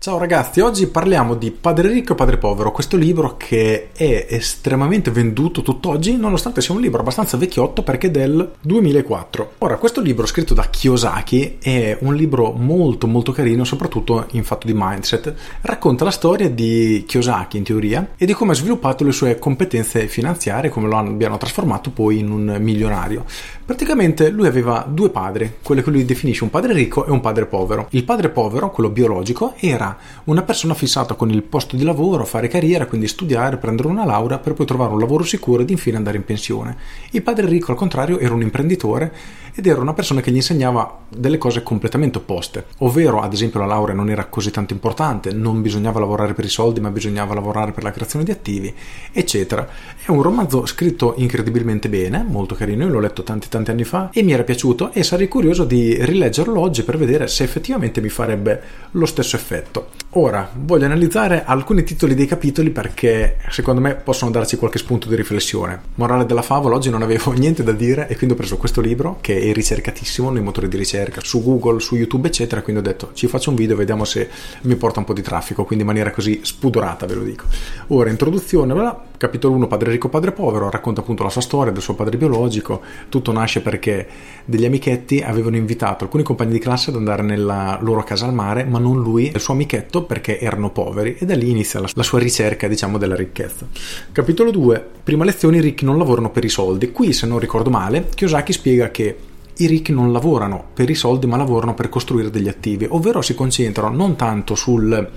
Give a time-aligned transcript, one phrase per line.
[0.00, 5.10] Ciao ragazzi, oggi parliamo di Padre ricco e Padre povero, questo libro che è estremamente
[5.10, 9.54] venduto tutt'oggi, nonostante sia un libro abbastanza vecchiotto perché è del 2004.
[9.58, 14.68] Ora, questo libro scritto da Kiyosaki è un libro molto molto carino, soprattutto in fatto
[14.68, 15.34] di mindset.
[15.62, 20.06] Racconta la storia di Kiyosaki in teoria e di come ha sviluppato le sue competenze
[20.06, 23.24] finanziarie, come lo abbiano trasformato poi in un milionario.
[23.64, 27.46] Praticamente lui aveva due padri, quello che lui definisce un padre ricco e un padre
[27.46, 27.88] povero.
[27.90, 29.87] Il padre povero, quello biologico, era
[30.24, 34.38] una persona fissata con il posto di lavoro, fare carriera, quindi studiare, prendere una laurea
[34.38, 36.76] per poi trovare un lavoro sicuro ed infine andare in pensione.
[37.10, 39.12] Il padre ricco, al contrario, era un imprenditore
[39.58, 43.66] ed era una persona che gli insegnava delle cose completamente opposte, ovvero ad esempio la
[43.66, 47.72] laurea non era così tanto importante, non bisognava lavorare per i soldi, ma bisognava lavorare
[47.72, 48.72] per la creazione di attivi,
[49.10, 49.68] eccetera.
[50.00, 54.10] È un romanzo scritto incredibilmente bene, molto carino, io l'ho letto tanti tanti anni fa
[54.12, 58.10] e mi era piaciuto e sarei curioso di rileggerlo oggi per vedere se effettivamente mi
[58.10, 59.88] farebbe lo stesso effetto.
[60.10, 65.16] Ora voglio analizzare alcuni titoli dei capitoli perché secondo me possono darci qualche spunto di
[65.16, 65.80] riflessione.
[65.96, 69.18] Morale della favola, oggi non avevo niente da dire e quindi ho preso questo libro
[69.20, 72.62] che ricercatissimo nei motori di ricerca, su Google, su YouTube, eccetera.
[72.62, 74.28] Quindi ho detto ci faccio un video e vediamo se
[74.62, 77.44] mi porta un po' di traffico, quindi in maniera così spudorata ve lo dico.
[77.88, 81.82] Ora, introduzione, voilà, capitolo 1, padre ricco, padre povero, racconta appunto la sua storia del
[81.82, 82.80] suo padre biologico.
[83.08, 84.06] Tutto nasce perché
[84.44, 88.64] degli amichetti avevano invitato alcuni compagni di classe ad andare nella loro casa al mare,
[88.64, 92.02] ma non lui e il suo amichetto perché erano poveri e da lì inizia la,
[92.02, 93.66] sua ricerca diciamo della ricchezza.
[94.12, 94.86] Capitolo 2.
[95.02, 96.92] Prima lezione i ricchi non lavorano per i soldi.
[96.92, 99.16] Qui se non ricordo male Kiyosaki spiega che
[99.58, 103.34] i ricchi non lavorano per i soldi ma lavorano per costruire degli attivi, ovvero si
[103.34, 105.10] concentrano non tanto sul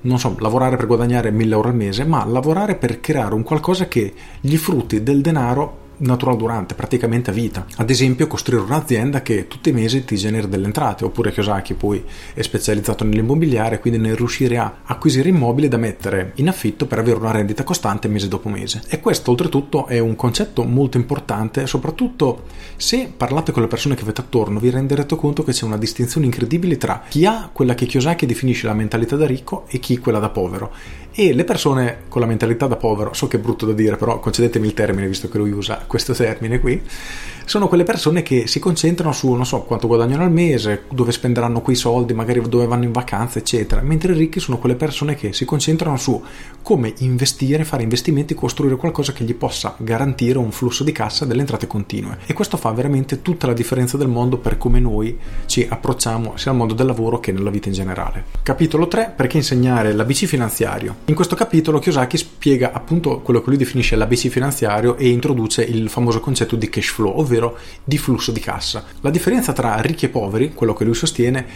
[0.00, 3.88] non so, lavorare per guadagnare 1000 euro al mese, ma lavorare per creare un qualcosa
[3.88, 7.66] che gli frutti del denaro natural durante, praticamente a vita.
[7.76, 12.04] Ad esempio costruire un'azienda che tutti i mesi ti genera delle entrate, oppure Kiyosaki poi
[12.34, 17.18] è specializzato nell'immobiliare, quindi nel riuscire a acquisire immobili da mettere in affitto per avere
[17.18, 18.82] una rendita costante mese dopo mese.
[18.88, 22.44] E questo oltretutto è un concetto molto importante, soprattutto
[22.76, 26.26] se parlate con le persone che avete attorno vi renderete conto che c'è una distinzione
[26.26, 30.18] incredibile tra chi ha quella che Kiyosaki definisce la mentalità da ricco e chi quella
[30.18, 30.72] da povero.
[31.12, 34.20] E le persone con la mentalità da povero, so che è brutto da dire, però
[34.20, 36.80] concedetemi il termine visto che lui usa questo termine qui,
[37.48, 41.62] sono quelle persone che si concentrano su, non so, quanto guadagnano al mese, dove spenderanno
[41.62, 43.80] quei soldi, magari dove vanno in vacanza, eccetera.
[43.80, 46.22] Mentre i ricchi sono quelle persone che si concentrano su
[46.60, 51.40] come investire, fare investimenti, costruire qualcosa che gli possa garantire un flusso di cassa delle
[51.40, 52.18] entrate continue.
[52.26, 56.50] E questo fa veramente tutta la differenza del mondo per come noi ci approcciamo sia
[56.50, 58.24] al mondo del lavoro che nella vita in generale.
[58.42, 60.96] Capitolo 3, perché insegnare l'ABC finanziario.
[61.06, 65.77] In questo capitolo Kiyosaki spiega appunto quello che lui definisce l'ABC finanziario e introduce il
[65.88, 68.84] famoso concetto di cash flow, ovvero ovvero di flusso di cassa.
[69.00, 71.46] La differenza tra ricchi e poveri, quello che lui sostiene,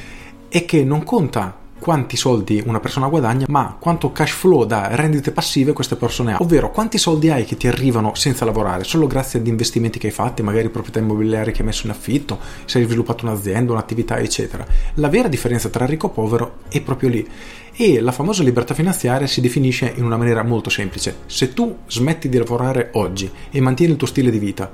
[0.49, 5.33] è che non conta quanti soldi una persona guadagna, ma quanto cash flow da rendite
[5.33, 9.41] passive queste persone hanno, ovvero quanti soldi hai che ti arrivano senza lavorare, solo grazie
[9.41, 12.85] ad investimenti che hai fatto, magari proprietà immobiliari che hai messo in affitto, se hai
[12.85, 14.65] sviluppato un'azienda, un'attività, eccetera.
[14.95, 17.29] La vera differenza tra ricco e povero è proprio lì.
[17.75, 21.21] E la famosa libertà finanziaria si definisce in una maniera molto semplice.
[21.25, 24.71] Se tu smetti di lavorare oggi e mantieni il tuo stile di vita,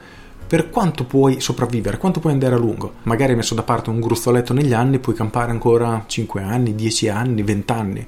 [0.48, 2.94] per quanto puoi sopravvivere, quanto puoi andare a lungo.
[3.03, 7.08] Magari hai messo da parte un gruzzoletto negli anni, puoi campare ancora 5 anni, 10
[7.08, 8.06] anni, 20 anni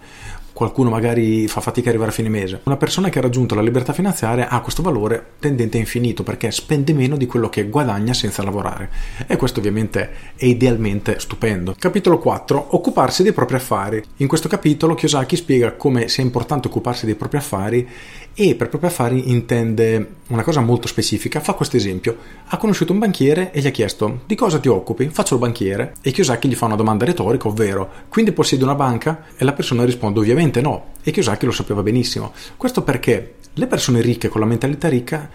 [0.60, 2.60] qualcuno magari fa fatica a arrivare a fine mese.
[2.64, 6.50] Una persona che ha raggiunto la libertà finanziaria ha questo valore tendente a infinito perché
[6.50, 8.90] spende meno di quello che guadagna senza lavorare
[9.26, 11.74] e questo ovviamente è idealmente stupendo.
[11.78, 12.76] Capitolo 4.
[12.76, 14.02] Occuparsi dei propri affari.
[14.16, 17.88] In questo capitolo Kiyosaki spiega come sia importante occuparsi dei propri affari
[18.34, 21.40] e per propri affari intende una cosa molto specifica.
[21.40, 22.16] Fa questo esempio.
[22.48, 25.08] Ha conosciuto un banchiere e gli ha chiesto di cosa ti occupi?
[25.08, 29.24] Faccio il banchiere e Kiyosaki gli fa una domanda retorica, ovvero quindi possiedi una banca?
[29.36, 32.32] E la persona risponde ovviamente Ovviamente no, e Kiyosaki lo sapeva benissimo.
[32.56, 35.30] Questo perché le persone ricche con la mentalità ricca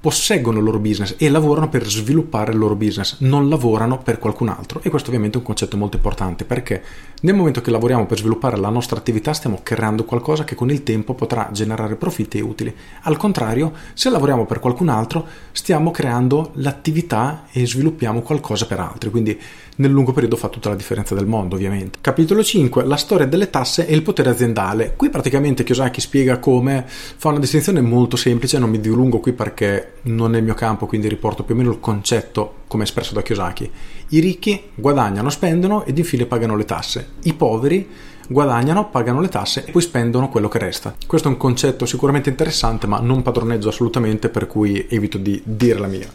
[0.00, 4.48] posseggono il loro business e lavorano per sviluppare il loro business, non lavorano per qualcun
[4.48, 4.80] altro.
[4.82, 6.82] E questo ovviamente è un concetto molto importante perché
[7.22, 10.84] nel momento che lavoriamo per sviluppare la nostra attività stiamo creando qualcosa che con il
[10.84, 12.74] tempo potrà generare profitti utili.
[13.02, 19.10] Al contrario, se lavoriamo per qualcun altro stiamo creando l'attività e sviluppiamo qualcosa per altri.
[19.10, 19.40] Quindi
[19.78, 21.98] nel lungo periodo fa tutta la differenza del mondo, ovviamente.
[22.00, 24.94] Capitolo 5, la storia delle tasse e il potere aziendale.
[24.96, 29.87] Qui praticamente Kiyosaki spiega come fa una distinzione molto semplice, non mi dilungo qui perché
[30.02, 33.22] non è il mio campo, quindi riporto più o meno il concetto come espresso da
[33.22, 33.70] Kiyosaki.
[34.08, 37.10] I ricchi guadagnano, spendono ed infine pagano le tasse.
[37.22, 37.88] I poveri
[38.28, 40.94] guadagnano, pagano le tasse e poi spendono quello che resta.
[41.06, 45.78] Questo è un concetto sicuramente interessante, ma non padroneggio assolutamente, per cui evito di dire
[45.78, 46.08] la mia.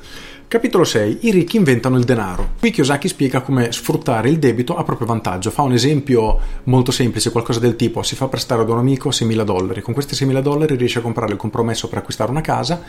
[0.53, 1.17] Capitolo 6.
[1.21, 2.51] I ricchi inventano il denaro.
[2.59, 5.49] Qui Kiyosaki spiega come sfruttare il debito a proprio vantaggio.
[5.49, 9.41] Fa un esempio molto semplice, qualcosa del tipo si fa prestare ad un amico 6.000
[9.41, 9.81] dollari.
[9.81, 12.79] Con questi 6.000 dollari riesce a comprare il compromesso per acquistare una casa,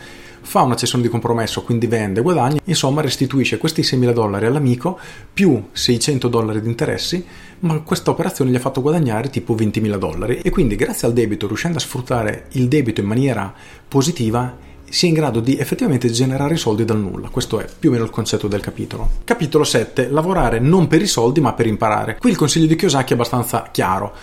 [0.41, 4.99] fa una cessione di compromesso, quindi vende, guadagna, insomma restituisce questi 6.000 dollari all'amico
[5.33, 7.25] più 600 dollari di interessi,
[7.61, 11.47] ma questa operazione gli ha fatto guadagnare tipo 20.000 dollari e quindi grazie al debito,
[11.47, 13.51] riuscendo a sfruttare il debito in maniera
[13.87, 17.27] positiva, sia in grado di effettivamente generare soldi dal nulla.
[17.27, 19.09] Questo è più o meno il concetto del capitolo.
[19.25, 20.07] Capitolo 7.
[20.07, 22.15] Lavorare non per i soldi ma per imparare.
[22.17, 24.13] Qui il consiglio di Kiyosaki è abbastanza chiaro.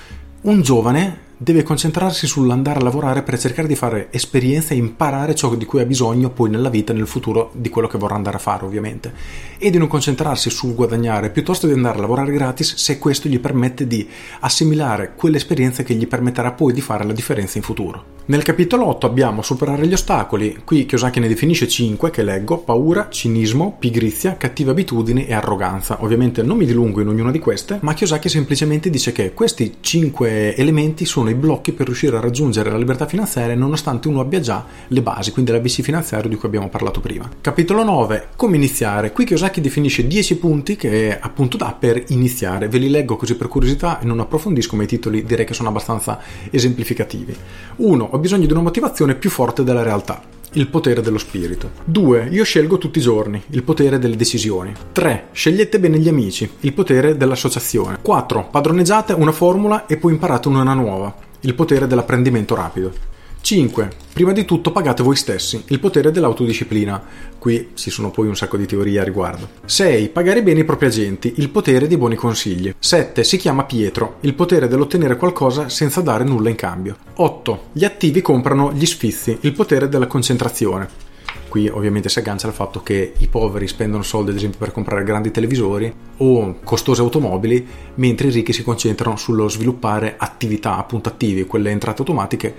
[0.41, 5.53] Un giovane deve concentrarsi sull'andare a lavorare per cercare di fare esperienza e imparare ciò
[5.57, 8.41] di cui ha bisogno poi nella vita nel futuro di quello che vorrà andare a
[8.41, 9.13] fare ovviamente
[9.59, 13.41] e di non concentrarsi sul guadagnare piuttosto di andare a lavorare gratis se questo gli
[13.41, 14.09] permette di
[14.41, 18.21] assimilare quell'esperienza che gli permetterà poi di fare la differenza in futuro.
[18.25, 23.09] Nel capitolo 8 abbiamo superare gli ostacoli, qui Kiyosaki ne definisce 5 che leggo, paura,
[23.11, 25.99] cinismo, pigrizia, cattive abitudini e arroganza.
[26.05, 30.55] Ovviamente non mi dilungo in ognuna di queste, ma Kiyosaki semplicemente dice che questi 5
[30.55, 34.65] elementi sono i blocchi per riuscire a raggiungere la libertà finanziaria nonostante uno abbia già
[34.89, 37.29] le basi, quindi l'ABC finanziario di cui abbiamo parlato prima.
[37.41, 38.29] Capitolo 9.
[38.37, 39.13] Come iniziare?
[39.13, 42.69] Qui Kiyosaki definisce 10 punti che appunto dà per iniziare.
[42.69, 45.69] Ve li leggo così per curiosità e non approfondisco, ma i titoli direi che sono
[45.69, 46.21] abbastanza
[46.51, 47.37] esemplificativi.
[47.77, 50.41] 1 ho bisogno di una motivazione più forte della realtà.
[50.55, 51.71] Il potere dello spirito.
[51.85, 52.29] 2.
[52.31, 53.43] Io scelgo tutti i giorni.
[53.53, 54.71] Il potere delle decisioni.
[54.93, 55.29] 3.
[55.33, 56.47] Scegliete bene gli amici.
[56.61, 57.99] Il potere dell'associazione.
[58.03, 58.49] 4.
[58.51, 61.15] Padroneggiate una formula e poi imparate una nuova.
[61.41, 62.93] Il potere dell'apprendimento rapido.
[63.43, 63.91] 5.
[64.13, 67.03] Prima di tutto pagate voi stessi, il potere dell'autodisciplina.
[67.39, 69.49] Qui ci sono poi un sacco di teorie a riguardo.
[69.65, 70.11] 6.
[70.11, 72.73] Pagare bene i propri agenti, il potere dei buoni consigli.
[72.79, 73.25] 7.
[73.25, 76.97] Si chiama Pietro, il potere dell'ottenere qualcosa senza dare nulla in cambio.
[77.15, 77.65] 8.
[77.73, 81.11] Gli attivi comprano gli sfizi, il potere della concentrazione.
[81.49, 85.05] Qui ovviamente si aggancia al fatto che i poveri spendono soldi ad esempio per comprare
[85.05, 87.67] grandi televisori o costose automobili,
[87.97, 92.55] mentre i ricchi si concentrano sullo sviluppare attività appunto attivi, quelle entrate automatiche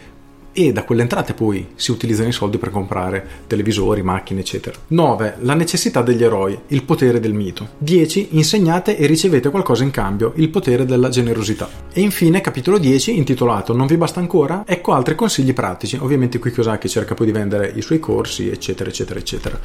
[0.54, 4.78] e da quelle entrate poi si utilizzano i soldi per comprare televisori, macchine, eccetera.
[4.88, 5.38] 9.
[5.40, 7.70] La necessità degli eroi, il potere del mito.
[7.80, 8.30] 10.
[8.32, 11.68] Insegnate e ricevete qualcosa in cambio, il potere della generosità.
[11.92, 14.64] E infine, capitolo 10, intitolato Non vi basta ancora?
[14.66, 15.98] Ecco altri consigli pratici.
[16.00, 19.60] Ovviamente qui Kiyosaki cerca poi di vendere i suoi corsi, eccetera, eccetera, eccetera.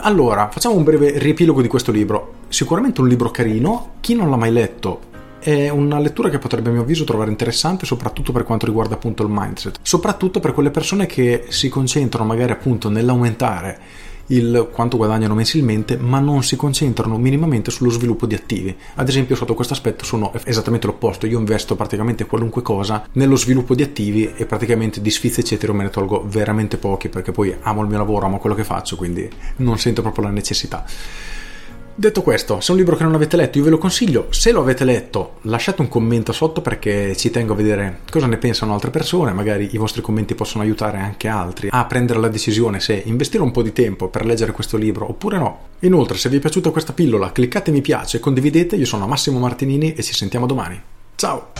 [0.00, 2.34] Allora, facciamo un breve riepilogo di questo libro.
[2.48, 5.14] Sicuramente un libro carino, chi non l'ha mai letto
[5.46, 9.22] è una lettura che potrebbe a mio avviso trovare interessante soprattutto per quanto riguarda appunto
[9.22, 13.78] il mindset, soprattutto per quelle persone che si concentrano magari appunto nell'aumentare
[14.28, 18.76] il quanto guadagnano mensilmente, ma non si concentrano minimamente sullo sviluppo di attivi.
[18.96, 21.28] Ad esempio, sotto questo aspetto sono esattamente l'opposto.
[21.28, 25.84] Io investo praticamente qualunque cosa nello sviluppo di attivi e praticamente di sfizi eccetera me
[25.84, 29.30] ne tolgo veramente pochi perché poi amo il mio lavoro, amo quello che faccio, quindi
[29.58, 30.84] non sento proprio la necessità.
[31.98, 34.26] Detto questo, se è un libro che non avete letto, io ve lo consiglio.
[34.28, 38.36] Se lo avete letto, lasciate un commento sotto perché ci tengo a vedere cosa ne
[38.36, 39.32] pensano altre persone.
[39.32, 43.50] Magari i vostri commenti possono aiutare anche altri a prendere la decisione se investire un
[43.50, 45.58] po' di tempo per leggere questo libro oppure no.
[45.80, 48.76] Inoltre, se vi è piaciuta questa pillola, cliccate mi piace, condividete.
[48.76, 50.78] Io sono Massimo Martinini e ci sentiamo domani.
[51.14, 51.52] Ciao!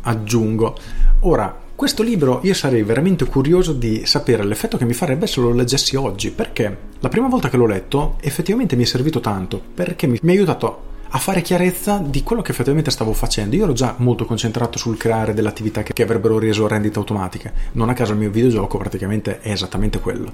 [0.00, 0.76] Aggiungo.
[1.20, 5.52] Ora, questo libro io sarei veramente curioso di sapere l'effetto che mi farebbe se lo
[5.52, 10.08] leggessi oggi, perché la prima volta che l'ho letto effettivamente mi è servito tanto, perché
[10.08, 13.54] mi, mi ha aiutato a fare chiarezza di quello che effettivamente stavo facendo.
[13.54, 17.52] Io ero già molto concentrato sul creare delle attività che, che avrebbero reso rendite automatiche.
[17.74, 20.32] Non a caso il mio videogioco praticamente è esattamente quello.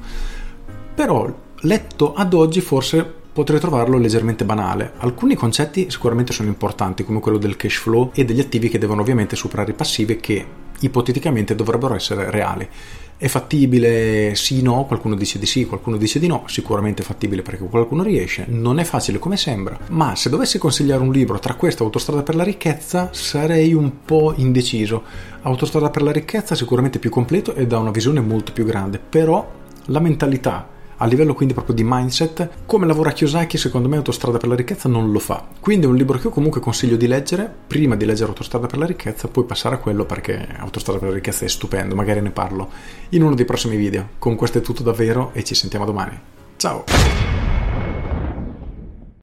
[0.95, 4.93] Però letto ad oggi forse potrei trovarlo leggermente banale.
[4.97, 9.03] Alcuni concetti sicuramente sono importanti, come quello del cash flow e degli attivi che devono
[9.03, 12.69] ovviamente superare i passivi che ipoteticamente dovrebbero essere reali.
[13.17, 17.43] È fattibile sì no, qualcuno dice di sì, qualcuno dice di no, sicuramente è fattibile
[17.43, 21.55] perché qualcuno riesce, non è facile come sembra, ma se dovessi consigliare un libro tra
[21.55, 25.03] questo e Autostrada per la ricchezza sarei un po' indeciso.
[25.43, 29.49] Autostrada per la ricchezza sicuramente più completo e dà una visione molto più grande, però
[29.87, 34.49] la mentalità a livello quindi proprio di mindset, come lavora Kiyosaki secondo me Autostrada per
[34.49, 35.47] la ricchezza non lo fa.
[35.61, 38.79] Quindi è un libro che io comunque consiglio di leggere, prima di leggere Autostrada per
[38.79, 42.31] la ricchezza, poi passare a quello perché Autostrada per la ricchezza è stupendo, magari ne
[42.31, 42.71] parlo
[43.11, 44.09] in uno dei prossimi video.
[44.19, 46.19] Con questo è tutto davvero e ci sentiamo domani.
[46.57, 47.34] Ciao!